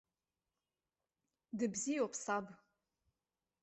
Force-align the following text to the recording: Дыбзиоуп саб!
Дыбзиоуп 1.57 2.13
саб! 2.23 2.45